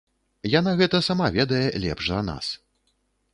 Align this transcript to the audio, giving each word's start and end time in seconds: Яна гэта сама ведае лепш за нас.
Яна 0.59 0.71
гэта 0.79 1.01
сама 1.09 1.27
ведае 1.35 1.61
лепш 1.85 2.09
за 2.15 2.23
нас. 2.31 2.51